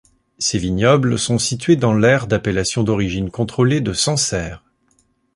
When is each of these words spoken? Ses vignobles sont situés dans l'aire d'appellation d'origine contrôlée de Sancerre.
Ses 0.39 0.57
vignobles 0.57 1.19
sont 1.19 1.37
situés 1.37 1.75
dans 1.75 1.93
l'aire 1.93 2.25
d'appellation 2.25 2.81
d'origine 2.81 3.29
contrôlée 3.29 3.81
de 3.81 3.93
Sancerre. 3.93 4.63